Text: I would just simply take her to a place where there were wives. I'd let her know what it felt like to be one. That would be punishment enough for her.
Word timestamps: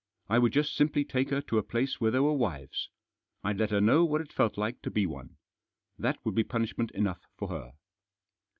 I 0.29 0.39
would 0.39 0.51
just 0.51 0.75
simply 0.75 1.05
take 1.05 1.29
her 1.29 1.41
to 1.41 1.59
a 1.59 1.63
place 1.63 2.01
where 2.01 2.09
there 2.09 2.23
were 2.23 2.33
wives. 2.33 2.89
I'd 3.43 3.59
let 3.59 3.69
her 3.69 3.79
know 3.79 4.03
what 4.03 4.19
it 4.19 4.33
felt 4.33 4.57
like 4.57 4.81
to 4.81 4.89
be 4.89 5.05
one. 5.05 5.37
That 5.99 6.17
would 6.25 6.33
be 6.33 6.43
punishment 6.43 6.89
enough 6.95 7.27
for 7.37 7.49
her. 7.49 7.73